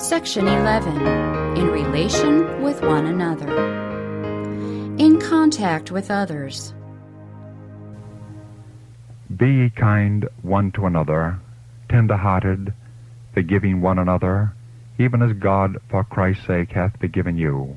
Section 0.00 0.48
11 0.48 1.58
In 1.58 1.66
Relation 1.66 2.62
with 2.62 2.80
One 2.80 3.04
Another. 3.04 3.54
In 4.96 5.20
contact 5.20 5.90
with 5.90 6.10
others. 6.10 6.72
Be 9.36 9.46
ye 9.46 9.70
kind 9.70 10.26
one 10.40 10.72
to 10.72 10.86
another, 10.86 11.38
tender 11.90 12.16
hearted, 12.16 12.72
forgiving 13.34 13.82
one 13.82 13.98
another, 13.98 14.54
even 14.98 15.20
as 15.20 15.34
God 15.34 15.76
for 15.90 16.02
Christ's 16.02 16.46
sake 16.46 16.72
hath 16.72 16.98
forgiven 16.98 17.36
you. 17.36 17.76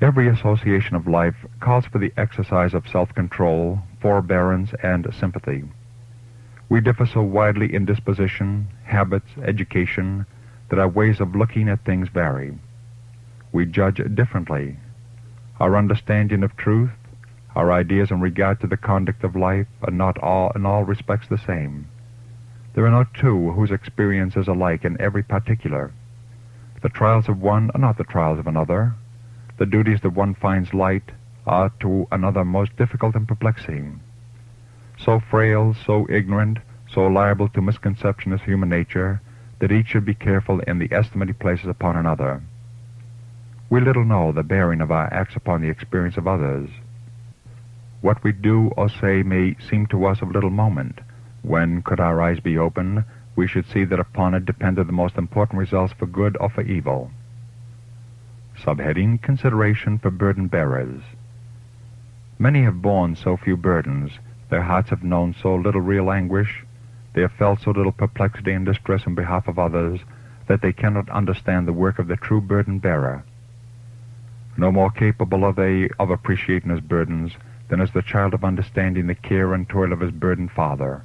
Every 0.00 0.28
association 0.28 0.94
of 0.94 1.08
life 1.08 1.36
calls 1.58 1.86
for 1.86 1.98
the 1.98 2.12
exercise 2.16 2.74
of 2.74 2.88
self-control, 2.88 3.80
forbearance, 4.00 4.70
and 4.84 5.12
sympathy. 5.18 5.64
We 6.68 6.80
differ 6.80 7.06
so 7.06 7.22
widely 7.22 7.74
in 7.74 7.86
disposition, 7.86 8.68
habits, 8.84 9.30
education, 9.42 10.26
that 10.70 10.78
our 10.78 10.88
ways 10.88 11.20
of 11.20 11.36
looking 11.36 11.68
at 11.68 11.84
things 11.84 12.08
vary. 12.08 12.58
We 13.52 13.66
judge 13.66 14.00
differently. 14.14 14.78
Our 15.58 15.76
understanding 15.76 16.42
of 16.42 16.56
truth, 16.56 16.90
our 17.54 17.72
ideas 17.72 18.10
in 18.10 18.20
regard 18.20 18.60
to 18.60 18.66
the 18.66 18.76
conduct 18.76 19.24
of 19.24 19.36
life 19.36 19.66
are 19.82 19.92
not 19.92 20.16
all 20.18 20.52
in 20.54 20.64
all 20.64 20.84
respects 20.84 21.28
the 21.28 21.38
same. 21.38 21.88
There 22.74 22.86
are 22.86 22.90
no 22.90 23.04
two 23.12 23.50
whose 23.50 23.72
experience 23.72 24.36
is 24.36 24.46
alike 24.46 24.84
in 24.84 25.00
every 25.00 25.24
particular. 25.24 25.92
The 26.82 26.88
trials 26.88 27.28
of 27.28 27.42
one 27.42 27.70
are 27.74 27.80
not 27.80 27.98
the 27.98 28.04
trials 28.04 28.38
of 28.38 28.46
another. 28.46 28.94
The 29.58 29.66
duties 29.66 30.00
that 30.02 30.14
one 30.14 30.34
finds 30.34 30.72
light 30.72 31.10
are 31.46 31.70
to 31.80 32.06
another 32.12 32.44
most 32.44 32.76
difficult 32.76 33.16
and 33.16 33.26
perplexing. 33.26 34.00
So 34.96 35.20
frail, 35.30 35.74
so 35.84 36.06
ignorant, 36.08 36.58
so 36.88 37.06
liable 37.06 37.48
to 37.48 37.60
misconception 37.60 38.32
is 38.32 38.40
human 38.42 38.68
nature, 38.68 39.20
that 39.60 39.72
each 39.72 39.88
should 39.88 40.04
be 40.04 40.14
careful 40.14 40.60
in 40.60 40.78
the 40.78 40.92
estimate 40.92 41.28
he 41.28 41.32
places 41.32 41.66
upon 41.66 41.96
another. 41.96 42.42
We 43.70 43.80
little 43.80 44.04
know 44.04 44.32
the 44.32 44.42
bearing 44.42 44.80
of 44.80 44.90
our 44.90 45.12
acts 45.14 45.36
upon 45.36 45.60
the 45.62 45.68
experience 45.68 46.16
of 46.16 46.26
others. 46.26 46.68
What 48.00 48.24
we 48.24 48.32
do 48.32 48.72
or 48.76 48.88
say 48.88 49.22
may 49.22 49.56
seem 49.60 49.86
to 49.88 50.06
us 50.06 50.22
of 50.22 50.32
little 50.32 50.50
moment, 50.50 51.00
when, 51.42 51.82
could 51.82 52.00
our 52.00 52.20
eyes 52.20 52.40
be 52.40 52.58
open, 52.58 53.04
we 53.36 53.46
should 53.46 53.66
see 53.66 53.84
that 53.84 54.00
upon 54.00 54.34
it 54.34 54.44
depended 54.44 54.88
the 54.88 54.92
most 54.92 55.16
important 55.16 55.58
results 55.58 55.92
for 55.92 56.06
good 56.06 56.36
or 56.40 56.48
for 56.50 56.62
evil. 56.62 57.10
Subheading 58.58 59.22
Consideration 59.22 59.98
for 59.98 60.10
Burden 60.10 60.48
Bearers. 60.48 61.02
Many 62.38 62.62
have 62.64 62.82
borne 62.82 63.16
so 63.16 63.36
few 63.36 63.56
burdens, 63.56 64.12
their 64.48 64.62
hearts 64.62 64.90
have 64.90 65.04
known 65.04 65.34
so 65.34 65.54
little 65.54 65.80
real 65.80 66.10
anguish, 66.10 66.64
they 67.12 67.22
have 67.22 67.32
felt 67.32 67.60
so 67.60 67.70
little 67.70 67.92
perplexity 67.92 68.52
and 68.52 68.64
distress 68.64 69.06
in 69.06 69.14
behalf 69.14 69.48
of 69.48 69.58
others, 69.58 70.00
that 70.46 70.62
they 70.62 70.72
cannot 70.72 71.08
understand 71.10 71.66
the 71.66 71.72
work 71.72 71.98
of 71.98 72.08
the 72.08 72.16
true 72.16 72.40
burden 72.40 72.78
bearer. 72.78 73.24
No 74.56 74.70
more 74.70 74.90
capable 74.90 75.44
are 75.44 75.52
they 75.52 75.88
of 75.98 76.10
appreciating 76.10 76.70
his 76.70 76.80
burdens 76.80 77.32
than 77.68 77.80
is 77.80 77.92
the 77.92 78.02
child 78.02 78.34
of 78.34 78.44
understanding 78.44 79.06
the 79.06 79.14
care 79.14 79.54
and 79.54 79.68
toil 79.68 79.92
of 79.92 80.00
his 80.00 80.10
burdened 80.10 80.50
father. 80.50 81.02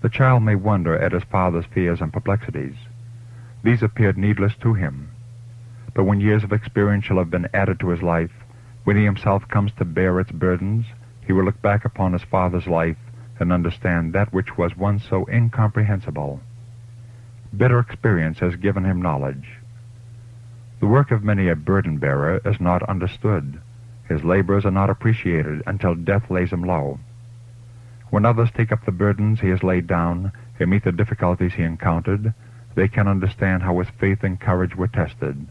The 0.00 0.08
child 0.08 0.42
may 0.42 0.54
wonder 0.54 0.98
at 0.98 1.12
his 1.12 1.24
father's 1.24 1.66
fears 1.66 2.00
and 2.00 2.12
perplexities. 2.12 2.76
These 3.62 3.82
appeared 3.82 4.18
needless 4.18 4.54
to 4.62 4.74
him. 4.74 5.10
But 5.94 6.04
when 6.04 6.20
years 6.20 6.44
of 6.44 6.52
experience 6.52 7.04
shall 7.04 7.18
have 7.18 7.30
been 7.30 7.48
added 7.54 7.78
to 7.80 7.88
his 7.88 8.02
life, 8.02 8.32
when 8.84 8.96
he 8.96 9.04
himself 9.04 9.46
comes 9.48 9.72
to 9.72 9.84
bear 9.84 10.20
its 10.20 10.32
burdens, 10.32 10.86
he 11.26 11.32
will 11.32 11.44
look 11.44 11.62
back 11.62 11.84
upon 11.84 12.12
his 12.12 12.22
father's 12.24 12.66
life 12.66 12.96
and 13.38 13.52
understand 13.52 14.12
that 14.12 14.32
which 14.32 14.56
was 14.56 14.76
once 14.76 15.04
so 15.08 15.26
incomprehensible. 15.28 16.40
Bitter 17.56 17.78
experience 17.78 18.38
has 18.40 18.56
given 18.56 18.84
him 18.84 19.02
knowledge. 19.02 19.58
The 20.80 20.86
work 20.86 21.10
of 21.10 21.24
many 21.24 21.48
a 21.48 21.56
burden 21.56 21.98
bearer 21.98 22.40
is 22.44 22.60
not 22.60 22.82
understood. 22.82 23.60
His 24.08 24.24
labors 24.24 24.66
are 24.66 24.70
not 24.70 24.90
appreciated 24.90 25.62
until 25.66 25.94
death 25.94 26.30
lays 26.30 26.50
him 26.50 26.62
low. 26.62 26.98
When 28.10 28.26
others 28.26 28.50
take 28.52 28.70
up 28.70 28.84
the 28.84 28.92
burdens 28.92 29.40
he 29.40 29.48
has 29.48 29.62
laid 29.62 29.86
down 29.86 30.32
and 30.60 30.70
meet 30.70 30.84
the 30.84 30.92
difficulties 30.92 31.54
he 31.54 31.62
encountered, 31.62 32.34
they 32.74 32.88
can 32.88 33.08
understand 33.08 33.62
how 33.62 33.78
his 33.78 33.88
faith 33.98 34.22
and 34.22 34.40
courage 34.40 34.76
were 34.76 34.88
tested. 34.88 35.46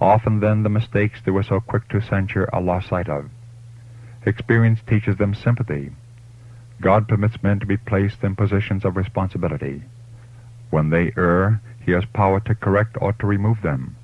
Often 0.00 0.40
then 0.40 0.62
the 0.62 0.68
mistakes 0.68 1.20
they 1.24 1.30
were 1.30 1.42
so 1.42 1.60
quick 1.60 1.88
to 1.88 2.00
censure 2.00 2.48
are 2.52 2.60
lost 2.60 2.88
sight 2.88 3.08
of. 3.08 3.30
Experience 4.26 4.80
teaches 4.86 5.16
them 5.16 5.34
sympathy. 5.34 5.90
God 6.84 7.08
permits 7.08 7.42
men 7.42 7.60
to 7.60 7.66
be 7.66 7.78
placed 7.78 8.22
in 8.22 8.36
positions 8.36 8.84
of 8.84 8.98
responsibility. 8.98 9.84
When 10.68 10.90
they 10.90 11.14
err, 11.16 11.62
he 11.80 11.92
has 11.92 12.04
power 12.04 12.40
to 12.40 12.54
correct 12.54 12.98
or 13.00 13.14
to 13.14 13.26
remove 13.26 13.62
them. 13.62 13.96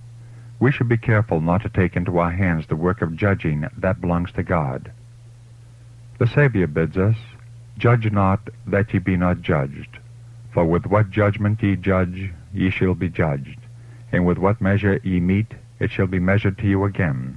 We 0.59 0.73
should 0.73 0.89
be 0.89 0.97
careful 0.97 1.43
not 1.43 1.61
to 1.61 1.69
take 1.69 1.95
into 1.95 2.19
our 2.19 2.31
hands 2.31 2.67
the 2.67 2.77
work 2.77 3.03
of 3.03 3.17
judging 3.17 3.67
that 3.77 4.01
belongs 4.01 4.33
to 4.33 4.43
God. 4.43 4.93
The 6.19 6.27
Savior 6.27 6.67
bids 6.67 6.97
us, 6.97 7.17
Judge 7.77 8.11
not 8.11 8.49
that 8.67 8.95
ye 8.95 8.99
be 8.99 9.15
not 9.15 9.43
judged. 9.43 9.99
For 10.55 10.65
with 10.65 10.87
what 10.87 11.11
judgment 11.11 11.63
ye 11.63 11.77
judge, 11.77 12.33
ye 12.51 12.71
shall 12.71 12.95
be 12.95 13.11
judged, 13.11 13.61
and 14.11 14.25
with 14.25 14.39
what 14.39 14.63
measure 14.63 14.99
ye 15.05 15.21
mete, 15.21 15.55
it 15.79 15.91
shall 15.91 16.07
be 16.07 16.19
measured 16.19 16.57
to 16.59 16.67
you 16.67 16.85
again. 16.85 17.37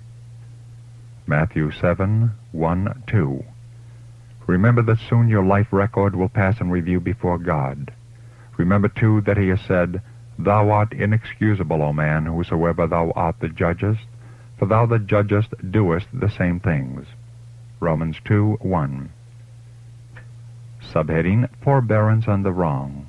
Matthew 1.27 1.69
7, 1.69 2.31
1, 2.53 3.03
2. 3.07 3.43
Remember 4.47 4.81
that 4.81 4.99
soon 4.99 5.29
your 5.29 5.43
life 5.43 5.67
record 5.71 6.15
will 6.15 6.29
pass 6.29 6.59
in 6.59 6.69
review 6.69 6.99
before 6.99 7.37
God. 7.37 7.93
Remember, 8.57 8.89
too, 8.89 9.21
that 9.21 9.37
he 9.37 9.47
has 9.49 9.61
said, 9.61 10.01
Thou 10.37 10.69
art 10.69 10.93
inexcusable, 10.93 11.81
O 11.81 11.93
man, 11.93 12.25
whosoever 12.25 12.87
thou 12.87 13.11
art 13.11 13.39
that 13.39 13.55
judgest, 13.55 14.01
for 14.57 14.65
thou 14.65 14.85
that 14.87 15.07
judgest 15.07 15.53
doest 15.71 16.07
the 16.13 16.29
same 16.29 16.59
things. 16.59 17.05
Romans 17.79 18.17
2, 18.25 18.57
1. 18.61 19.11
Subheading 20.81 21.49
Forbearance 21.61 22.27
on 22.27 22.43
the 22.43 22.51
Wrong. 22.51 23.07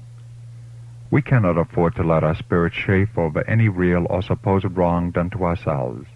We 1.11 1.23
cannot 1.23 1.59
afford 1.59 1.95
to 1.97 2.03
let 2.03 2.25
our 2.25 2.35
spirits 2.35 2.77
chafe 2.77 3.17
over 3.17 3.49
any 3.49 3.69
real 3.69 4.07
or 4.11 4.23
supposed 4.23 4.67
wrong 4.77 5.11
done 5.11 5.31
to 5.31 5.45
ourselves. 5.45 6.07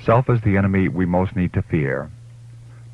Self 0.00 0.28
is 0.28 0.40
the 0.42 0.56
enemy 0.56 0.88
we 0.88 1.06
most 1.06 1.34
need 1.34 1.52
to 1.54 1.62
fear. 1.62 2.10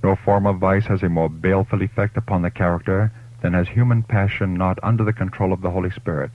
No 0.03 0.15
form 0.15 0.47
of 0.47 0.59
vice 0.59 0.87
has 0.87 1.03
a 1.03 1.09
more 1.09 1.29
baleful 1.29 1.83
effect 1.83 2.17
upon 2.17 2.43
the 2.43 2.51
character 2.51 3.13
than 3.43 3.55
has 3.55 3.69
human 3.69 4.03
passion 4.03 4.55
not 4.55 4.79
under 4.83 5.05
the 5.05 5.13
control 5.13 5.53
of 5.53 5.61
the 5.61 5.71
Holy 5.71 5.91
Spirit. 5.91 6.31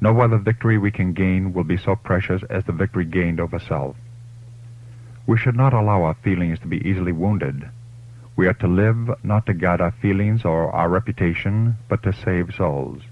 No 0.00 0.20
other 0.20 0.38
victory 0.38 0.78
we 0.78 0.90
can 0.90 1.12
gain 1.12 1.52
will 1.52 1.64
be 1.64 1.76
so 1.76 1.94
precious 1.96 2.42
as 2.48 2.64
the 2.64 2.72
victory 2.72 3.04
gained 3.04 3.40
over 3.40 3.58
self. 3.58 3.96
We 5.26 5.36
should 5.36 5.56
not 5.56 5.74
allow 5.74 6.02
our 6.02 6.14
feelings 6.14 6.58
to 6.60 6.66
be 6.66 6.86
easily 6.88 7.12
wounded. 7.12 7.68
We 8.36 8.46
are 8.46 8.54
to 8.54 8.66
live 8.66 9.10
not 9.22 9.46
to 9.46 9.54
guard 9.54 9.80
our 9.80 9.92
feelings 9.92 10.44
or 10.44 10.70
our 10.70 10.88
reputation, 10.88 11.76
but 11.88 12.02
to 12.04 12.12
save 12.12 12.54
souls. 12.54 13.02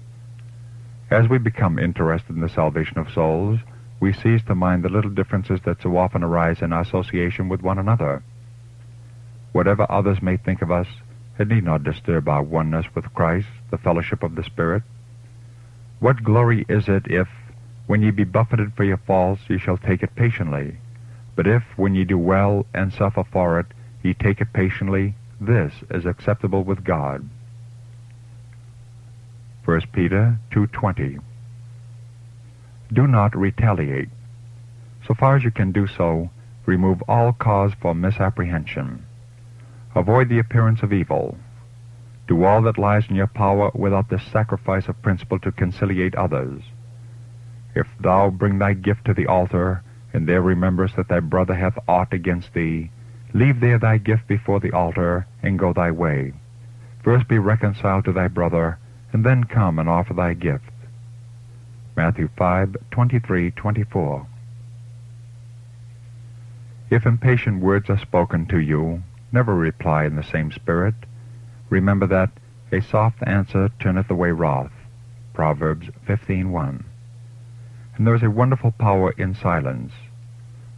As 1.11 1.27
we 1.27 1.37
become 1.37 1.77
interested 1.79 2.35
in 2.35 2.41
the 2.41 2.49
salvation 2.49 2.97
of 2.97 3.11
souls, 3.11 3.59
we 3.99 4.13
cease 4.13 4.43
to 4.43 4.55
mind 4.55 4.83
the 4.83 4.89
little 4.89 5.11
differences 5.11 5.59
that 5.65 5.81
so 5.81 5.97
often 5.97 6.23
arise 6.23 6.61
in 6.61 6.73
our 6.73 6.81
association 6.81 7.49
with 7.49 7.61
one 7.61 7.77
another. 7.77 8.23
Whatever 9.51 9.85
others 9.89 10.21
may 10.21 10.37
think 10.37 10.61
of 10.61 10.71
us, 10.71 10.87
it 11.39 11.47
need 11.47 11.63
not 11.63 11.83
disturb 11.83 12.27
our 12.27 12.43
oneness 12.43 12.85
with 12.93 13.13
Christ, 13.13 13.47
the 13.71 13.77
fellowship 13.77 14.23
of 14.23 14.35
the 14.35 14.43
Spirit. 14.43 14.83
What 15.99 16.23
glory 16.23 16.65
is 16.69 16.87
it 16.87 17.07
if, 17.09 17.27
when 17.87 18.01
ye 18.01 18.11
be 18.11 18.23
buffeted 18.23 18.73
for 18.75 18.83
your 18.83 18.97
faults, 18.97 19.41
ye 19.49 19.57
shall 19.57 19.77
take 19.77 20.03
it 20.03 20.15
patiently? 20.15 20.77
But 21.35 21.47
if, 21.47 21.63
when 21.77 21.95
ye 21.95 22.03
do 22.03 22.17
well 22.17 22.65
and 22.73 22.93
suffer 22.93 23.23
for 23.23 23.59
it, 23.59 23.67
ye 24.03 24.13
take 24.13 24.41
it 24.41 24.53
patiently, 24.53 25.15
this 25.41 25.73
is 25.89 26.05
acceptable 26.05 26.63
with 26.63 26.83
God. 26.83 27.27
1 29.65 29.81
Peter 29.93 30.37
2.20 30.51 31.21
Do 32.91 33.07
not 33.07 33.35
retaliate. 33.35 34.09
So 35.07 35.13
far 35.13 35.35
as 35.35 35.43
you 35.43 35.51
can 35.51 35.71
do 35.71 35.87
so, 35.87 36.29
remove 36.65 37.01
all 37.07 37.33
cause 37.33 37.71
for 37.81 37.95
misapprehension. 37.95 39.05
Avoid 39.95 40.29
the 40.29 40.39
appearance 40.39 40.83
of 40.83 40.93
evil. 40.93 41.37
Do 42.27 42.43
all 42.43 42.61
that 42.61 42.77
lies 42.77 43.09
in 43.09 43.15
your 43.15 43.27
power 43.27 43.71
without 43.73 44.09
the 44.09 44.19
sacrifice 44.19 44.87
of 44.87 45.01
principle 45.01 45.39
to 45.39 45.51
conciliate 45.51 46.13
others. 46.13 46.61
If 47.75 47.87
thou 47.99 48.29
bring 48.29 48.59
thy 48.59 48.73
gift 48.73 49.05
to 49.05 49.13
the 49.13 49.25
altar, 49.25 49.83
and 50.13 50.27
there 50.27 50.41
rememberest 50.41 50.95
that 50.95 51.07
thy 51.07 51.19
brother 51.19 51.55
hath 51.55 51.77
aught 51.87 52.13
against 52.13 52.53
thee, 52.53 52.91
leave 53.33 53.59
there 53.59 53.79
thy 53.79 53.97
gift 53.97 54.27
before 54.27 54.59
the 54.59 54.71
altar, 54.71 55.25
and 55.41 55.57
go 55.57 55.73
thy 55.73 55.89
way. 55.91 56.33
First 57.03 57.27
be 57.27 57.39
reconciled 57.39 58.05
to 58.05 58.11
thy 58.11 58.27
brother, 58.27 58.77
and 59.11 59.25
then 59.25 59.43
come 59.45 59.79
and 59.79 59.89
offer 59.89 60.13
thy 60.13 60.33
gift. 60.33 60.69
Matthew 61.95 62.29
5, 62.37 62.75
23, 62.91 63.51
24. 63.51 64.27
If 66.91 67.05
impatient 67.05 67.61
words 67.61 67.89
are 67.89 67.99
spoken 67.99 68.45
to 68.47 68.59
you, 68.59 69.03
Never 69.31 69.53
reply 69.53 70.05
in 70.05 70.15
the 70.15 70.23
same 70.23 70.51
spirit. 70.51 70.95
Remember 71.69 72.07
that 72.07 72.31
a 72.71 72.81
soft 72.81 73.17
answer 73.23 73.69
turneth 73.79 74.09
away 74.09 74.31
wrath. 74.31 74.71
Proverbs 75.33 75.87
15.1. 76.07 76.83
And 77.95 78.07
there 78.07 78.15
is 78.15 78.23
a 78.23 78.29
wonderful 78.29 78.71
power 78.71 79.11
in 79.17 79.35
silence. 79.35 79.93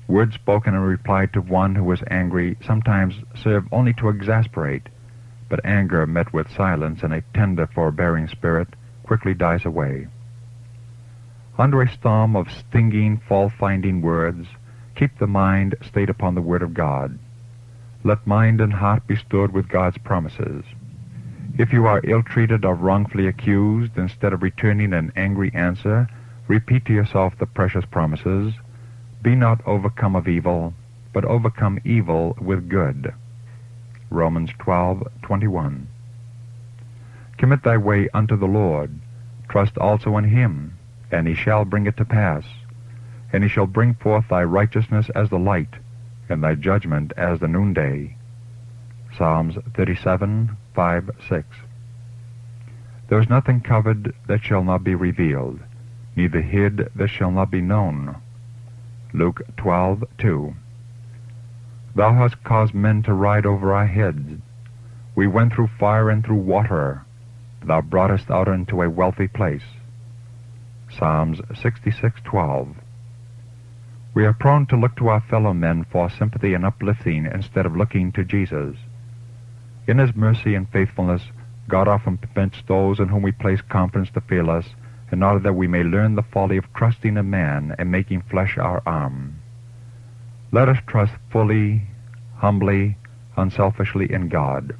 Words 0.08 0.36
spoken 0.36 0.74
in 0.74 0.82
reply 0.82 1.28
to 1.28 1.42
one 1.42 1.76
who 1.76 1.90
is 1.92 2.04
angry 2.10 2.58
sometimes 2.66 3.16
serve 3.36 3.66
only 3.72 3.94
to 3.94 4.10
exasperate, 4.10 4.90
but 5.48 5.66
anger 5.66 6.06
met 6.06 6.34
with 6.34 6.52
silence 6.52 7.04
and 7.04 7.14
a 7.14 7.24
tender, 7.34 7.68
forbearing 7.68 8.28
spirit 8.28 8.68
quickly 9.04 9.34
dies 9.34 9.66
away. 9.66 10.08
Under 11.58 11.82
a 11.82 11.92
storm 11.92 12.36
of 12.36 12.52
stinging, 12.52 13.22
fault-finding 13.28 14.02
words, 14.02 14.48
keep 14.96 15.18
the 15.20 15.28
mind 15.28 15.76
stayed 15.82 16.10
upon 16.10 16.36
the 16.36 16.42
Word 16.42 16.62
of 16.62 16.74
God. 16.74 17.18
Let 18.04 18.26
mind 18.26 18.62
and 18.62 18.74
heart 18.74 19.06
be 19.06 19.16
stored 19.16 19.54
with 19.54 19.70
God's 19.70 20.00
promises. 20.00 20.64
If 21.60 21.72
you 21.72 21.86
are 21.86 22.02
ill-treated 22.04 22.66
or 22.66 22.74
wrongfully 22.74 23.28
accused, 23.28 23.96
instead 23.96 24.34
of 24.34 24.42
returning 24.42 24.94
an 24.94 25.12
angry 25.16 25.52
answer, 25.54 26.08
repeat 26.48 26.86
to 26.86 26.94
yourself 26.94 27.38
the 27.38 27.46
precious 27.46 27.86
promises, 27.86 28.54
Be 29.22 29.36
not 29.36 29.62
overcome 29.68 30.16
of 30.16 30.28
evil, 30.28 30.74
but 31.14 31.26
overcome 31.26 31.80
evil 31.84 32.36
with 32.42 32.70
good. 32.70 33.14
Romans 34.10 34.52
12:21. 34.54 35.86
Commit 37.38 37.62
thy 37.64 37.78
way 37.78 38.10
unto 38.14 38.36
the 38.36 38.48
Lord. 38.48 39.00
Trust 39.48 39.78
also 39.78 40.18
in 40.18 40.24
him, 40.24 40.74
and 41.12 41.28
he 41.28 41.36
shall 41.36 41.66
bring 41.66 41.86
it 41.86 41.98
to 41.98 42.06
pass. 42.06 42.46
And 43.32 43.44
he 43.44 43.50
shall 43.50 43.68
bring 43.68 43.94
forth 43.94 44.28
thy 44.28 44.44
righteousness 44.44 45.10
as 45.12 45.30
the 45.30 45.40
light, 45.40 45.76
and 46.32 46.44
thy 46.44 46.56
judgment 46.56 47.14
as 47.18 47.40
the 47.40 47.48
noonday. 47.48 48.16
Psalms 49.16 49.56
37, 49.76 50.58
5, 50.74 51.10
6. 51.30 51.48
There 53.10 53.20
is 53.20 53.30
nothing 53.30 53.60
covered 53.60 54.16
that 54.28 54.42
shall 54.42 54.64
not 54.64 54.84
be 54.84 54.96
revealed, 54.96 55.60
neither 56.16 56.42
hid 56.42 56.90
that 56.96 57.10
shall 57.10 57.32
not 57.32 57.52
be 57.52 57.62
known. 57.62 58.16
Luke 59.14 59.42
12, 59.58 60.06
2. 60.18 60.56
Thou 61.94 62.14
hast 62.14 62.44
caused 62.44 62.74
men 62.74 63.04
to 63.04 63.14
ride 63.14 63.46
over 63.46 63.74
our 63.74 63.88
heads. 63.88 64.40
We 65.14 65.28
went 65.28 65.54
through 65.54 65.68
fire 65.78 66.10
and 66.10 66.26
through 66.26 66.38
water. 66.38 67.04
Thou 67.64 67.82
broughtest 67.82 68.32
out 68.32 68.48
into 68.48 68.82
a 68.82 68.90
wealthy 68.90 69.28
place. 69.28 69.66
Psalms 70.90 71.42
66:12. 71.54 72.76
We 74.14 74.26
are 74.26 74.34
prone 74.34 74.66
to 74.68 74.76
look 74.76 74.98
to 74.98 75.08
our 75.08 75.22
fellow 75.22 75.54
men 75.54 75.86
for 75.90 76.10
sympathy 76.10 76.54
and 76.54 76.66
uplifting 76.66 77.26
instead 77.26 77.66
of 77.66 77.78
looking 77.78 78.12
to 78.12 78.26
Jesus. 78.26 78.76
In 79.88 80.00
his 80.00 80.14
mercy 80.14 80.54
and 80.54 80.70
faithfulness, 80.70 81.22
God 81.70 81.88
often 81.88 82.18
permits 82.18 82.58
those 82.68 83.00
in 83.00 83.08
whom 83.08 83.22
we 83.22 83.32
place 83.32 83.62
confidence 83.62 84.10
to 84.12 84.22
fail 84.22 84.50
us, 84.50 84.66
in 85.14 85.24
order 85.24 85.40
that 85.40 85.54
we 85.54 85.68
may 85.68 85.84
learn 85.84 86.16
the 86.16 86.24
folly 86.24 86.58
of 86.58 86.74
trusting 86.74 87.16
a 87.16 87.24
man 87.24 87.74
and 87.80 87.90
making 87.90 88.24
flesh 88.24 88.58
our 88.58 88.84
arm. 88.86 89.42
Let 90.52 90.68
us 90.68 90.80
trust 90.88 91.14
fully, 91.32 91.84
humbly, 92.36 92.98
unselfishly 93.38 94.12
in 94.12 94.28
God. 94.28 94.76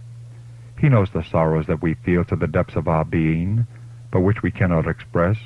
He 0.78 0.90
knows 0.90 1.10
the 1.12 1.24
sorrows 1.24 1.68
that 1.68 1.82
we 1.82 1.94
feel 1.94 2.26
to 2.26 2.36
the 2.36 2.48
depths 2.48 2.76
of 2.76 2.90
our 2.90 3.06
being, 3.06 3.66
but 4.12 4.22
which 4.22 4.44
we 4.44 4.52
cannot 4.52 4.88
express. 4.88 5.38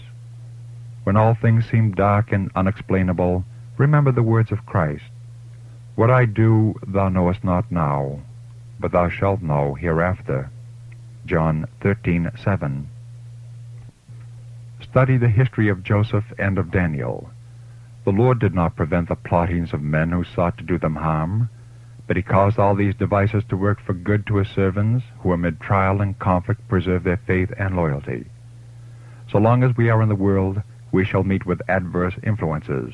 When 1.04 1.18
all 1.18 1.36
things 1.36 1.70
seem 1.70 1.92
dark 1.92 2.32
and 2.32 2.50
unexplainable, 2.56 3.46
remember 3.78 4.12
the 4.12 4.24
words 4.24 4.52
of 4.52 4.66
Christ. 4.66 5.04
What 5.96 6.10
I 6.10 6.26
do 6.26 6.76
thou 6.86 7.10
knowest 7.10 7.44
not 7.44 7.72
now, 7.72 8.20
but 8.80 8.92
thou 8.92 9.10
shalt 9.10 9.42
know 9.42 9.74
hereafter. 9.74 10.50
John 11.26 11.66
13:7. 11.82 12.88
Study 14.82 15.18
the 15.18 15.30
history 15.30 15.70
of 15.70 15.84
Joseph 15.84 16.26
and 16.38 16.58
of 16.58 16.72
Daniel. 16.72 17.30
The 18.04 18.12
Lord 18.12 18.40
did 18.40 18.54
not 18.54 18.76
prevent 18.76 19.10
the 19.10 19.16
plottings 19.16 19.74
of 19.74 19.82
men 19.82 20.12
who 20.12 20.24
sought 20.24 20.58
to 20.58 20.64
do 20.64 20.78
them 20.78 20.96
harm, 20.96 21.50
but 22.08 22.16
he 22.16 22.22
caused 22.22 22.60
all 22.60 22.76
these 22.76 22.94
devices 22.96 23.44
to 23.46 23.58
work 23.58 23.80
for 23.80 23.94
good 23.94 24.28
to 24.28 24.36
his 24.36 24.48
servants, 24.50 25.06
who 25.20 25.34
amid 25.34 25.60
trial 25.60 26.02
and 26.02 26.20
conflict 26.20 26.68
preserve 26.68 27.04
their 27.04 27.18
faith 27.18 27.52
and 27.58 27.76
loyalty. 27.76 28.26
So 29.32 29.40
long 29.40 29.64
as 29.64 29.76
we 29.76 29.90
are 29.90 30.02
in 30.04 30.10
the 30.10 30.16
world, 30.16 30.62
we 30.92 31.04
shall 31.04 31.24
meet 31.24 31.46
with 31.46 31.68
adverse 31.68 32.14
influences. 32.22 32.94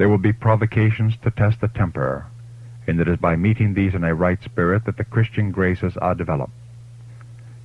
There 0.00 0.08
will 0.08 0.16
be 0.16 0.32
provocations 0.32 1.18
to 1.18 1.30
test 1.30 1.60
the 1.60 1.68
temper, 1.68 2.24
and 2.86 2.98
it 2.98 3.06
is 3.06 3.18
by 3.18 3.36
meeting 3.36 3.74
these 3.74 3.94
in 3.94 4.02
a 4.02 4.14
right 4.14 4.42
spirit 4.42 4.86
that 4.86 4.96
the 4.96 5.04
Christian 5.04 5.50
graces 5.50 5.94
are 5.98 6.14
developed. 6.14 6.54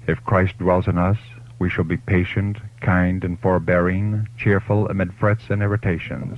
If 0.05 0.21
Christ 0.25 0.57
dwells 0.57 0.89
in 0.89 0.97
us, 0.97 1.15
we 1.59 1.69
shall 1.69 1.85
be 1.85 1.95
patient, 1.95 2.57
kind, 2.81 3.23
and 3.23 3.39
forbearing, 3.39 4.27
cheerful 4.37 4.89
amid 4.89 5.13
frets 5.13 5.45
and 5.49 5.61
irritations. 5.61 6.37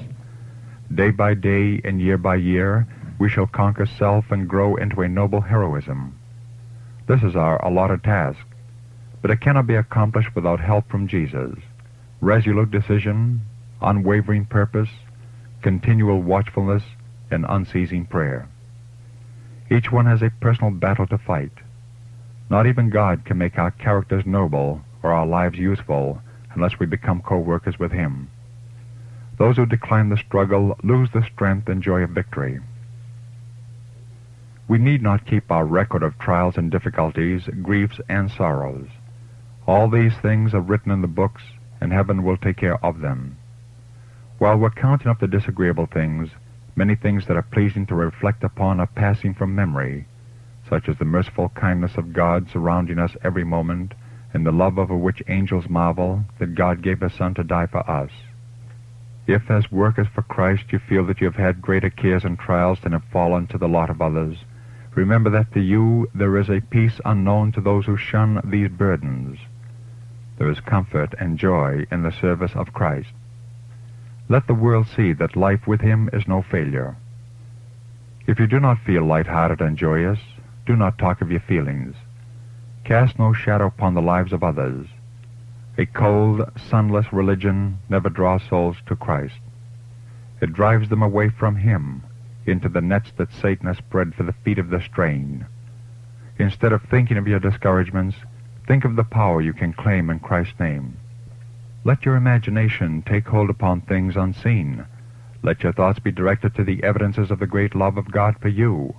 Day 0.94 1.10
by 1.10 1.34
day 1.34 1.82
and 1.84 2.00
year 2.00 2.20
by 2.20 2.36
year, 2.36 2.86
we 3.18 3.28
shall 3.28 3.48
conquer 3.48 3.88
self 3.88 4.30
and 4.30 4.48
grow 4.48 4.76
into 4.76 5.02
a 5.02 5.10
noble 5.10 5.42
heroism. 5.42 6.20
This 7.08 7.24
is 7.24 7.36
our 7.36 7.58
allotted 7.66 8.04
task, 8.04 8.46
but 9.24 9.32
it 9.32 9.42
cannot 9.42 9.66
be 9.66 9.74
accomplished 9.74 10.36
without 10.36 10.60
help 10.60 10.92
from 10.92 11.08
Jesus 11.08 11.56
resolute 12.22 12.70
decision, 12.70 13.42
unwavering 13.82 14.46
purpose, 14.46 14.90
continual 15.62 16.22
watchfulness, 16.22 16.84
and 17.32 17.46
unceasing 17.48 18.06
prayer. 18.06 18.48
Each 19.70 19.92
one 19.92 20.06
has 20.06 20.22
a 20.22 20.32
personal 20.40 20.72
battle 20.72 21.08
to 21.08 21.18
fight. 21.18 21.52
Not 22.50 22.68
even 22.68 22.90
God 22.90 23.26
can 23.26 23.38
make 23.38 23.58
our 23.58 23.72
characters 23.72 24.26
noble 24.26 24.82
or 25.04 25.12
our 25.12 25.26
lives 25.28 25.58
useful 25.58 26.22
unless 26.54 26.80
we 26.80 26.86
become 26.86 27.22
co-workers 27.22 27.78
with 27.78 27.92
Him. 27.92 28.30
Those 29.38 29.58
who 29.58 29.66
decline 29.66 30.10
the 30.10 30.18
struggle 30.18 30.78
lose 30.84 31.10
the 31.14 31.26
strength 31.34 31.68
and 31.68 31.84
joy 31.84 32.02
of 32.02 32.12
victory. 32.12 32.60
We 34.68 34.78
need 34.78 35.02
not 35.02 35.28
keep 35.28 35.52
our 35.52 35.66
record 35.66 36.04
of 36.04 36.18
trials 36.18 36.58
and 36.58 36.72
difficulties, 36.72 37.44
griefs 37.62 38.00
and 38.10 38.32
sorrows. 38.32 38.88
All 39.68 39.90
these 39.90 40.14
things 40.22 40.54
are 40.54 40.62
written 40.62 40.92
in 40.92 41.02
the 41.02 41.08
books 41.08 41.44
and 41.80 41.94
heaven 41.94 42.24
will 42.24 42.38
take 42.38 42.58
care 42.58 42.84
of 42.84 43.02
them. 43.02 43.37
While 44.40 44.58
we're 44.58 44.70
counting 44.70 45.08
up 45.08 45.20
the 45.20 45.28
disagreeable 45.28 45.88
things, 45.88 46.30
many 46.76 46.96
things 46.96 47.26
that 47.26 47.38
are 47.38 47.42
pleasing 47.42 47.86
to 47.88 47.96
reflect 47.96 48.44
upon 48.44 48.80
are 48.80 48.88
passing 48.88 49.34
from 49.34 49.56
memory, 49.56 50.06
such 50.70 50.88
as 50.88 50.98
the 50.98 51.06
merciful 51.06 51.50
kindness 51.50 51.98
of 51.98 52.14
God 52.14 52.50
surrounding 52.50 53.00
us 53.00 53.16
every 53.24 53.44
moment, 53.44 53.94
and 54.34 54.46
the 54.46 54.52
love 54.52 54.78
over 54.78 54.96
which 54.96 55.24
angels 55.28 55.68
marvel 55.68 56.24
that 56.38 56.56
God 56.56 56.82
gave 56.82 57.02
His 57.02 57.14
Son 57.14 57.34
to 57.34 57.44
die 57.44 57.66
for 57.66 57.90
us. 57.90 58.12
If, 59.26 59.50
as 59.50 59.72
workers 59.72 60.08
for 60.14 60.22
Christ, 60.22 60.66
you 60.72 60.80
feel 60.80 61.06
that 61.06 61.20
you 61.20 61.26
have 61.26 61.36
had 61.36 61.62
greater 61.62 61.90
cares 61.90 62.24
and 62.24 62.38
trials 62.38 62.80
than 62.82 62.92
have 62.92 63.04
fallen 63.12 63.48
to 63.48 63.58
the 63.58 63.68
lot 63.68 63.90
of 63.90 64.02
others, 64.02 64.38
remember 64.94 65.30
that 65.32 65.52
to 65.54 65.62
you 65.62 66.10
there 66.14 66.38
is 66.38 66.50
a 66.50 66.62
peace 66.62 67.00
unknown 67.06 67.52
to 67.54 67.62
those 67.62 67.86
who 67.86 67.98
shun 67.98 68.42
these 68.44 68.70
burdens 68.70 69.40
there 70.38 70.50
is 70.50 70.60
comfort 70.60 71.16
and 71.20 71.40
joy 71.40 71.86
in 71.92 72.04
the 72.04 72.12
service 72.12 72.52
of 72.56 72.74
Christ. 72.74 73.10
Let 74.30 74.48
the 74.48 74.54
world 74.54 74.88
see 74.88 75.14
that 75.14 75.36
life 75.36 75.68
with 75.68 75.82
him 75.82 76.10
is 76.14 76.28
no 76.28 76.42
failure. 76.42 76.96
If 78.26 78.40
you 78.40 78.48
do 78.48 78.60
not 78.60 78.80
feel 78.80 79.04
light-hearted 79.04 79.62
and 79.62 79.78
joyous, 79.78 80.20
do 80.66 80.76
not 80.76 80.98
talk 80.98 81.22
of 81.22 81.32
your 81.32 81.40
feelings. 81.40 81.96
Cast 82.84 83.18
no 83.18 83.34
shadow 83.34 83.68
upon 83.68 83.94
the 83.94 84.02
lives 84.02 84.34
of 84.34 84.44
others. 84.44 84.88
A 85.78 85.86
cold, 85.86 86.50
sunless 86.70 87.14
religion 87.14 87.80
never 87.90 88.10
draws 88.10 88.44
souls 88.44 88.78
to 88.88 88.96
Christ. 88.96 89.40
It 90.42 90.54
drives 90.54 90.90
them 90.90 91.02
away 91.02 91.30
from 91.30 91.56
him 91.56 92.04
into 92.46 92.70
the 92.70 92.82
nets 92.82 93.12
that 93.18 93.34
Satan 93.34 93.68
has 93.68 93.78
spread 93.78 94.14
for 94.16 94.24
the 94.24 94.34
feet 94.34 94.60
of 94.60 94.70
the 94.70 94.82
straying. 94.82 95.46
Instead 96.38 96.74
of 96.74 96.82
thinking 96.84 97.18
of 97.18 97.28
your 97.28 97.40
discouragements, 97.40 98.18
Think 98.68 98.84
of 98.84 98.98
the 98.98 99.06
power 99.06 99.42
you 99.42 99.54
can 99.54 99.72
claim 99.72 100.10
in 100.10 100.20
Christ's 100.20 100.60
name. 100.60 100.98
Let 101.84 102.06
your 102.06 102.16
imagination 102.16 103.04
take 103.04 103.28
hold 103.28 103.50
upon 103.50 103.82
things 103.82 104.16
unseen. 104.16 104.86
Let 105.44 105.64
your 105.64 105.74
thoughts 105.74 106.00
be 106.00 106.12
directed 106.12 106.56
to 106.56 106.64
the 106.64 106.84
evidences 106.84 107.32
of 107.32 107.40
the 107.40 107.48
great 107.48 107.76
love 107.76 107.98
of 107.98 108.12
God 108.12 108.36
for 108.42 108.50
you. 108.50 108.96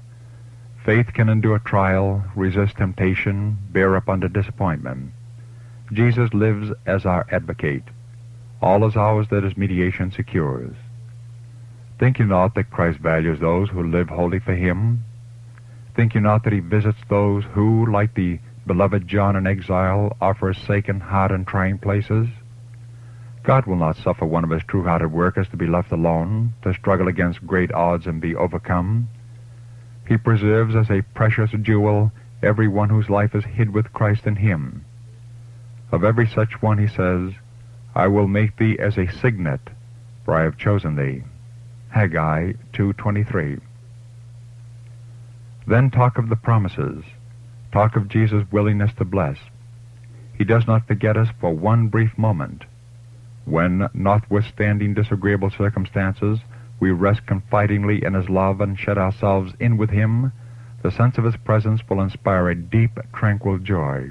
Faith 0.85 1.13
can 1.13 1.29
endure 1.29 1.59
trial, 1.59 2.25
resist 2.35 2.77
temptation, 2.77 3.59
bear 3.71 3.97
up 3.97 4.09
under 4.09 4.29
disappointment. 4.29 5.13
Jesus 5.93 6.33
lives 6.33 6.71
as 6.87 7.05
our 7.05 7.27
advocate. 7.31 7.83
All 8.63 8.87
is 8.87 8.97
ours 8.97 9.27
that 9.31 9.45
his 9.45 9.57
mediation 9.57 10.11
secures. 10.11 10.75
Think 11.99 12.19
you 12.19 12.27
not 12.27 12.55
that 12.55 12.71
Christ 12.71 13.01
values 13.01 13.41
those 13.41 13.69
who 13.71 13.83
live 13.83 14.09
wholly 14.09 14.39
for 14.39 14.55
him? 14.55 15.05
Think 15.97 16.15
you 16.15 16.21
not 16.21 16.45
that 16.45 16.53
he 16.53 16.61
visits 16.61 16.99
those 17.09 17.45
who, 17.53 17.87
like 17.87 18.15
the 18.15 18.39
beloved 18.67 19.09
John 19.09 19.35
in 19.35 19.47
exile, 19.47 20.17
are 20.21 20.35
forsaken, 20.35 21.01
hard, 21.01 21.33
and 21.33 21.47
trying 21.47 21.79
places? 21.79 22.29
God 23.43 23.67
will 23.67 23.77
not 23.77 23.97
suffer 23.97 24.25
one 24.25 24.45
of 24.45 24.51
his 24.51 24.63
true-hearted 24.65 25.13
workers 25.13 25.49
to 25.49 25.57
be 25.57 25.67
left 25.67 25.93
alone, 25.93 26.55
to 26.63 26.75
struggle 26.75 27.09
against 27.09 27.47
great 27.47 27.73
odds 27.73 28.07
and 28.07 28.21
be 28.21 28.35
overcome. 28.35 29.09
He 30.07 30.17
preserves 30.17 30.75
as 30.75 30.91
a 30.91 31.05
precious 31.15 31.51
jewel 31.63 32.13
every 32.43 32.69
one 32.69 32.89
whose 32.89 33.11
life 33.11 33.35
is 33.35 33.45
hid 33.45 33.73
with 33.73 33.93
Christ 33.93 34.27
in 34.27 34.37
him. 34.37 34.85
Of 35.91 36.05
every 36.05 36.27
such 36.27 36.61
one 36.61 36.79
he 36.79 36.89
says, 36.89 37.33
I 37.95 38.07
will 38.09 38.29
make 38.29 38.57
thee 38.57 38.79
as 38.79 38.97
a 38.97 39.11
signet 39.11 39.61
for 40.29 40.35
I 40.35 40.43
have 40.43 40.59
chosen 40.59 40.95
thee. 40.95 41.23
Haggai 41.89 42.53
2.23 42.75 43.63
Then 45.67 45.91
talk 45.91 46.19
of 46.19 46.29
the 46.29 46.37
promises. 46.37 47.03
Talk 47.73 47.97
of 47.97 48.11
Jesus' 48.11 48.45
willingness 48.53 48.91
to 48.99 49.07
bless. 49.07 49.39
He 50.37 50.45
does 50.45 50.67
not 50.67 50.87
forget 50.87 51.17
us 51.17 51.29
for 51.41 51.55
one 51.55 51.89
brief 51.89 52.19
moment. 52.19 52.65
When, 53.49 53.89
notwithstanding 53.95 54.93
disagreeable 54.93 55.49
circumstances, 55.49 56.41
we 56.79 56.91
rest 56.91 57.25
confidingly 57.27 58.05
in 58.05 58.13
His 58.13 58.29
love 58.29 58.61
and 58.61 58.79
shut 58.79 58.99
ourselves 58.99 59.55
in 59.59 59.79
with 59.79 59.89
Him, 59.89 60.33
the 60.83 60.91
sense 60.91 61.17
of 61.17 61.25
His 61.25 61.39
presence 61.39 61.81
will 61.89 62.03
inspire 62.03 62.51
a 62.51 62.55
deep, 62.55 62.99
tranquil 63.15 63.57
joy. 63.57 64.11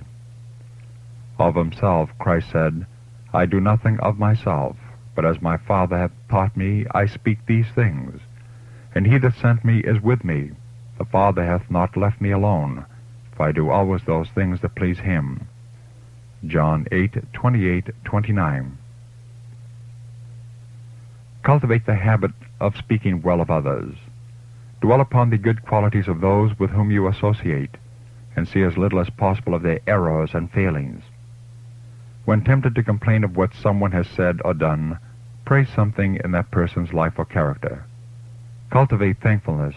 Of 1.37 1.53
Himself, 1.53 2.09
Christ 2.17 2.49
said, 2.51 2.87
I 3.31 3.45
do 3.45 3.59
nothing 3.59 3.99
of 3.99 4.17
myself, 4.17 4.75
but 5.13 5.23
as 5.23 5.39
my 5.39 5.57
Father 5.57 5.99
hath 5.99 6.11
taught 6.31 6.57
me, 6.57 6.87
I 6.89 7.05
speak 7.05 7.45
these 7.45 7.69
things. 7.75 8.19
And 8.95 9.05
He 9.05 9.19
that 9.19 9.35
sent 9.35 9.63
me 9.63 9.81
is 9.81 10.01
with 10.01 10.23
me. 10.23 10.53
The 10.97 11.05
Father 11.05 11.45
hath 11.45 11.69
not 11.69 11.95
left 11.95 12.19
me 12.19 12.31
alone, 12.31 12.87
for 13.35 13.45
I 13.45 13.51
do 13.51 13.69
always 13.69 14.01
those 14.07 14.29
things 14.29 14.61
that 14.61 14.73
please 14.75 14.97
Him. 14.97 15.47
John 16.43 16.87
8, 16.91 17.33
28, 17.33 17.89
29. 18.03 18.77
Cultivate 21.47 21.85
the 21.85 21.95
habit 21.95 22.31
of 22.59 22.75
speaking 22.75 23.21
well 23.21 23.39
of 23.39 23.49
others. 23.49 23.95
Dwell 24.81 24.99
upon 24.99 25.29
the 25.29 25.37
good 25.37 25.65
qualities 25.65 26.09
of 26.09 26.19
those 26.19 26.51
with 26.59 26.71
whom 26.71 26.91
you 26.91 27.07
associate, 27.07 27.77
and 28.35 28.45
see 28.45 28.63
as 28.63 28.77
little 28.77 28.99
as 28.99 29.09
possible 29.11 29.53
of 29.53 29.63
their 29.63 29.79
errors 29.87 30.31
and 30.33 30.51
failings. 30.51 31.01
When 32.25 32.43
tempted 32.43 32.75
to 32.75 32.83
complain 32.83 33.23
of 33.23 33.37
what 33.37 33.53
someone 33.53 33.93
has 33.93 34.09
said 34.09 34.41
or 34.43 34.53
done, 34.53 34.99
praise 35.45 35.69
something 35.73 36.19
in 36.21 36.31
that 36.31 36.51
person's 36.51 36.91
life 36.91 37.13
or 37.17 37.23
character. 37.23 37.85
Cultivate 38.69 39.21
thankfulness. 39.21 39.75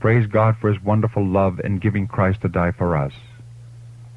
Praise 0.00 0.26
God 0.26 0.54
for 0.60 0.70
His 0.70 0.82
wonderful 0.82 1.24
love 1.24 1.60
in 1.60 1.78
giving 1.78 2.06
Christ 2.06 2.42
to 2.42 2.48
die 2.48 2.72
for 2.72 2.94
us. 2.94 3.14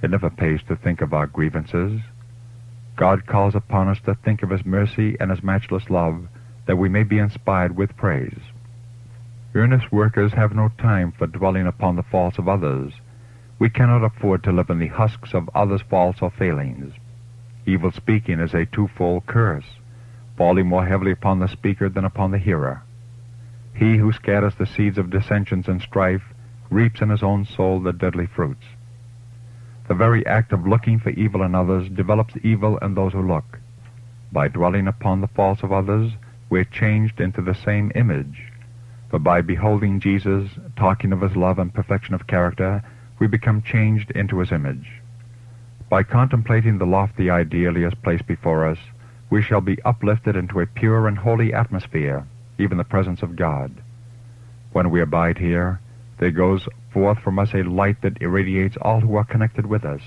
It 0.04 0.12
never 0.12 0.30
pays 0.30 0.60
to 0.68 0.76
think 0.76 1.00
of 1.00 1.14
our 1.14 1.28
grievances. 1.28 2.02
God 2.98 3.26
calls 3.26 3.56
upon 3.56 3.88
us 3.88 4.00
to 4.02 4.16
think 4.16 4.44
of 4.44 4.50
His 4.50 4.66
mercy 4.66 5.16
and 5.22 5.32
His 5.32 5.42
matchless 5.42 5.90
love, 5.90 6.28
that 6.68 6.78
we 6.78 6.90
may 6.90 7.04
be 7.04 7.18
inspired 7.18 7.76
with 7.76 7.98
praise. 7.98 8.40
Earnest 9.56 9.92
workers 9.92 10.34
have 10.34 10.54
no 10.54 10.70
time 10.78 11.12
for 11.18 11.26
dwelling 11.26 11.66
upon 11.66 11.96
the 11.96 12.04
faults 12.04 12.38
of 12.38 12.48
others. 12.48 12.94
We 13.58 13.70
cannot 13.70 14.04
afford 14.04 14.44
to 14.44 14.52
live 14.52 14.70
in 14.70 14.78
the 14.78 14.88
husks 14.88 15.34
of 15.34 15.50
others' 15.56 15.82
faults 15.90 16.20
or 16.22 16.30
failings. 16.30 16.94
Evil 17.66 17.92
speaking 17.92 18.40
is 18.40 18.54
a 18.54 18.66
twofold 18.66 19.26
curse, 19.26 19.66
falling 20.38 20.68
more 20.68 20.86
heavily 20.86 21.12
upon 21.12 21.40
the 21.40 21.48
speaker 21.48 21.90
than 21.90 22.06
upon 22.06 22.32
the 22.32 22.38
hearer. 22.38 22.84
He 23.74 23.98
who 23.98 24.12
scatters 24.12 24.54
the 24.56 24.66
seeds 24.66 24.98
of 24.98 25.10
dissensions 25.10 25.68
and 25.68 25.82
strife 25.82 26.34
reaps 26.70 27.02
in 27.02 27.10
his 27.10 27.24
own 27.24 27.46
soul 27.46 27.80
the 27.80 27.94
deadly 27.94 28.28
fruits. 28.28 28.66
The 29.88 29.96
very 29.96 30.26
act 30.26 30.52
of 30.52 30.68
looking 30.68 31.00
for 31.00 31.12
evil 31.12 31.44
in 31.44 31.56
others 31.56 31.90
develops 31.90 32.34
evil 32.44 32.78
in 32.80 32.94
those 32.94 33.14
who 33.14 33.26
look. 33.26 33.60
By 34.32 34.50
dwelling 34.50 34.88
upon 34.88 35.22
the 35.22 35.28
faults 35.28 35.64
of 35.64 35.72
others, 35.72 36.12
we 36.50 36.60
are 36.60 36.66
changed 36.66 37.20
into 37.20 37.42
the 37.42 37.54
same 37.54 37.92
image. 37.96 38.52
For 39.10 39.20
by 39.20 39.42
beholding 39.42 40.00
Jesus, 40.00 40.50
talking 40.76 41.14
of 41.14 41.22
his 41.22 41.36
love 41.36 41.60
and 41.60 41.74
perfection 41.74 42.14
of 42.14 42.28
character, 42.28 42.84
we 43.20 43.28
become 43.28 43.62
changed 43.62 44.12
into 44.12 44.40
his 44.40 44.52
image. 44.52 45.02
By 45.90 46.04
contemplating 46.04 46.78
the 46.78 46.86
lofty 46.86 47.30
ideal 47.30 47.74
he 47.76 47.84
has 47.84 47.94
placed 47.96 48.28
before 48.28 48.68
us, 48.68 48.78
we 49.30 49.42
shall 49.42 49.62
be 49.62 49.82
uplifted 49.84 50.36
into 50.36 50.60
a 50.60 50.68
pure 50.68 51.08
and 51.08 51.18
holy 51.18 51.54
atmosphere, 51.54 52.26
even 52.58 52.78
the 52.78 52.84
presence 52.84 53.22
of 53.22 53.36
God. 53.36 53.72
When 54.72 54.90
we 54.90 55.02
abide 55.02 55.38
here, 55.38 55.80
there 56.20 56.32
goes 56.32 56.68
forth 56.92 57.20
from 57.20 57.40
us 57.40 57.54
a 57.54 57.64
light 57.64 58.02
that 58.02 58.22
irradiates 58.22 58.78
all 58.82 59.02
who 59.02 59.16
are 59.16 59.26
connected 59.26 59.66
with 59.66 59.86
us. 59.86 60.02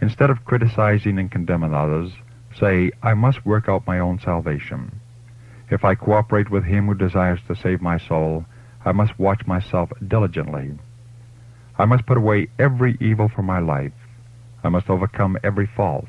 Instead 0.00 0.30
of 0.30 0.44
criticizing 0.44 1.18
and 1.18 1.30
condemning 1.30 1.74
others, 1.74 2.12
say, 2.58 2.90
I 3.02 3.14
must 3.14 3.46
work 3.46 3.68
out 3.68 3.86
my 3.86 3.98
own 3.98 4.18
salvation. 4.18 5.00
If 5.74 5.84
I 5.84 5.96
cooperate 5.96 6.50
with 6.50 6.62
him 6.62 6.86
who 6.86 6.94
desires 6.94 7.40
to 7.48 7.56
save 7.56 7.82
my 7.82 7.98
soul, 7.98 8.44
I 8.84 8.92
must 8.92 9.18
watch 9.18 9.44
myself 9.44 9.90
diligently. 10.06 10.78
I 11.76 11.84
must 11.84 12.06
put 12.06 12.16
away 12.16 12.46
every 12.60 12.96
evil 13.00 13.28
from 13.28 13.46
my 13.46 13.58
life. 13.58 13.98
I 14.62 14.68
must 14.68 14.88
overcome 14.88 15.36
every 15.42 15.66
fault. 15.66 16.06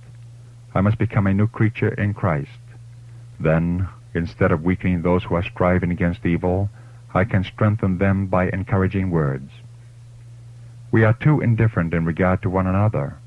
I 0.75 0.81
must 0.81 0.99
become 0.99 1.25
a 1.25 1.33
new 1.33 1.47
creature 1.47 1.95
in 1.95 2.13
Christ. 2.13 2.61
Then, 3.39 3.87
instead 4.13 4.51
of 4.51 4.61
weakening 4.61 5.01
those 5.01 5.23
who 5.23 5.33
are 5.33 5.41
striving 5.41 5.89
against 5.89 6.27
evil, 6.27 6.69
I 7.15 7.23
can 7.23 7.43
strengthen 7.43 7.97
them 7.97 8.27
by 8.27 8.49
encouraging 8.49 9.09
words. 9.09 9.49
We 10.91 11.03
are 11.03 11.13
too 11.13 11.41
indifferent 11.41 11.91
in 11.95 12.05
regard 12.05 12.43
to 12.43 12.51
one 12.51 12.67
another. 12.67 13.17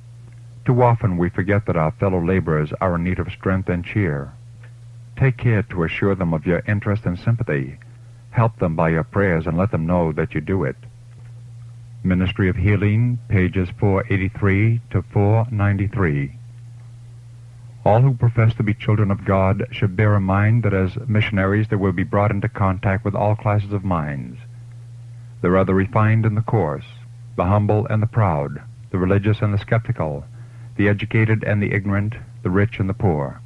Too 0.65 0.85
often 0.85 1.17
we 1.17 1.31
forget 1.31 1.67
that 1.67 1.77
our 1.77 1.91
fellow 1.91 2.25
laborers 2.25 2.73
are 2.81 2.95
in 2.95 3.03
need 3.03 3.19
of 3.19 3.33
strength 3.33 3.69
and 3.69 3.85
cheer. 3.85 4.35
Take 5.19 5.37
care 5.37 5.65
to 5.65 5.83
assure 5.83 6.15
them 6.15 6.33
of 6.33 6.47
your 6.47 6.63
interest 6.69 7.05
and 7.05 7.19
sympathy. 7.19 7.79
Help 8.31 8.61
them 8.61 8.77
by 8.77 8.91
your 8.91 9.03
prayers 9.03 9.49
and 9.49 9.59
let 9.59 9.73
them 9.73 9.85
know 9.85 10.13
that 10.13 10.33
you 10.33 10.41
do 10.41 10.63
it. 10.63 10.77
Ministry 12.05 12.49
of 12.49 12.55
Healing, 12.55 13.19
pages 13.29 13.69
483 13.81 14.81
to 14.91 15.03
493. 15.03 16.39
All 17.85 18.01
who 18.01 18.15
profess 18.15 18.55
to 18.55 18.63
be 18.63 18.75
children 18.75 19.11
of 19.11 19.25
God 19.25 19.67
should 19.73 19.97
bear 19.97 20.15
in 20.15 20.23
mind 20.23 20.63
that 20.63 20.73
as 20.73 20.97
missionaries 21.09 21.67
they 21.69 21.77
will 21.77 21.91
be 21.91 22.05
brought 22.05 22.31
into 22.31 22.49
contact 22.49 23.05
with 23.05 23.17
all 23.17 23.35
classes 23.35 23.73
of 23.73 23.83
minds. 23.83 24.39
There 25.43 25.57
are 25.57 25.65
the 25.65 25.75
refined 25.75 26.27
and 26.27 26.37
the 26.37 26.43
coarse, 26.43 26.87
the 27.37 27.47
humble 27.47 27.89
and 27.91 28.01
the 28.01 28.07
proud, 28.07 28.63
the 28.93 28.99
religious 28.99 29.41
and 29.41 29.53
the 29.53 29.59
skeptical, 29.59 30.25
the 30.77 30.89
educated 30.89 31.43
and 31.43 31.61
the 31.61 31.73
ignorant, 31.73 32.15
the 32.45 32.51
rich 32.51 32.79
and 32.79 32.89
the 32.89 32.95
poor. 32.95 33.41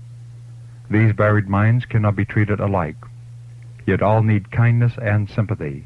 These 0.92 1.12
varied 1.12 1.48
minds 1.48 1.86
cannot 1.86 2.16
be 2.16 2.26
treated 2.26 2.60
alike, 2.60 2.98
yet 3.86 4.02
all 4.02 4.22
need 4.22 4.50
kindness 4.50 4.92
and 5.00 5.26
sympathy. 5.26 5.84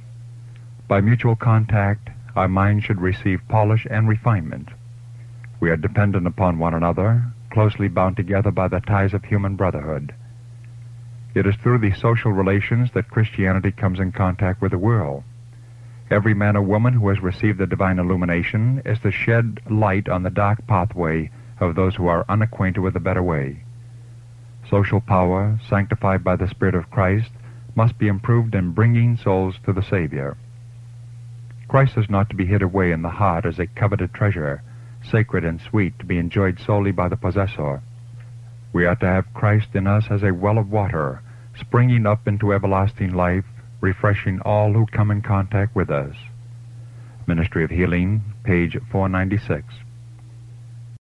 By 0.89 1.01
mutual 1.01 1.37
contact, 1.37 2.11
our 2.35 2.49
minds 2.49 2.85
should 2.85 3.01
receive 3.01 3.47
polish 3.49 3.87
and 3.89 4.09
refinement. 4.09 4.71
We 5.61 5.71
are 5.71 5.77
dependent 5.77 6.27
upon 6.27 6.59
one 6.59 6.75
another, 6.75 7.23
closely 7.53 7.87
bound 7.87 8.17
together 8.17 8.51
by 8.51 8.67
the 8.67 8.81
ties 8.81 9.15
of 9.15 9.23
human 9.23 9.55
brotherhood. 9.55 10.13
It 11.37 11.47
is 11.47 11.55
through 11.55 11.79
these 11.79 12.01
social 12.01 12.33
relations 12.33 12.91
that 12.95 13.09
Christianity 13.09 13.71
comes 13.71 14.01
in 14.01 14.11
contact 14.11 14.61
with 14.61 14.73
the 14.73 14.79
world. 14.79 15.23
Every 16.11 16.35
man 16.35 16.57
or 16.57 16.63
woman 16.63 16.95
who 16.95 17.11
has 17.11 17.21
received 17.21 17.59
the 17.59 17.67
divine 17.69 18.01
illumination 18.01 18.83
is 18.85 18.99
to 19.01 19.13
shed 19.13 19.61
light 19.71 20.09
on 20.09 20.25
the 20.25 20.31
dark 20.31 20.67
pathway 20.67 21.31
of 21.61 21.77
those 21.77 21.95
who 21.95 22.09
are 22.09 22.25
unacquainted 22.29 22.83
with 22.83 22.95
the 22.95 22.99
better 22.99 23.23
way. 23.23 23.63
Social 24.71 25.01
power, 25.01 25.59
sanctified 25.69 26.25
by 26.25 26.37
the 26.37 26.49
Spirit 26.49 26.75
of 26.75 26.91
Christ, 26.91 27.31
must 27.77 27.99
be 27.99 28.09
improved 28.09 28.55
in 28.55 28.73
bringing 28.73 29.17
souls 29.17 29.55
to 29.65 29.73
the 29.73 29.83
Savior. 29.83 30.37
Christ 31.69 31.97
is 31.97 32.09
not 32.09 32.31
to 32.31 32.37
be 32.37 32.47
hid 32.47 32.63
away 32.63 32.91
in 32.91 33.03
the 33.03 33.11
heart 33.11 33.45
as 33.45 33.59
a 33.59 33.67
coveted 33.67 34.13
treasure, 34.15 34.63
sacred 35.03 35.45
and 35.45 35.61
sweet, 35.61 35.99
to 35.99 36.05
be 36.05 36.19
enjoyed 36.19 36.59
solely 36.59 36.91
by 36.91 37.09
the 37.09 37.17
possessor. 37.17 37.83
We 38.73 38.87
are 38.87 38.97
to 38.97 39.07
have 39.07 39.35
Christ 39.35 39.69
in 39.75 39.87
us 39.87 40.07
as 40.11 40.23
a 40.23 40.33
well 40.33 40.59
of 40.59 40.71
water, 40.71 41.23
springing 41.59 42.07
up 42.07 42.27
into 42.27 42.53
everlasting 42.53 43.15
life, 43.15 43.45
refreshing 43.81 44.41
all 44.41 44.73
who 44.73 44.87
come 44.87 45.11
in 45.11 45.23
contact 45.23 45.77
with 45.77 45.91
us. 45.91 46.15
Ministry 47.27 47.65
of 47.65 47.71
Healing, 47.71 48.23
page 48.45 48.77
496. 48.91 49.86